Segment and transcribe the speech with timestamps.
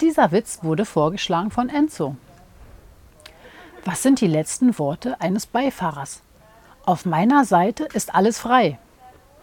[0.00, 2.16] Dieser Witz wurde vorgeschlagen von Enzo.
[3.84, 6.22] Was sind die letzten Worte eines Beifahrers?
[6.84, 8.78] Auf meiner Seite ist alles frei.